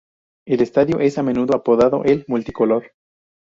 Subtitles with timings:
[0.47, 2.91] El estadio es, a menudo, apodado "el Multicolor".